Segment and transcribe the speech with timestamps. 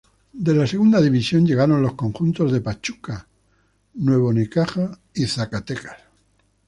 [0.33, 3.27] De la Segunda División llegaron los conjuntos de Pachuca,
[3.93, 5.97] Nuevo Necaxa y Zacatecas.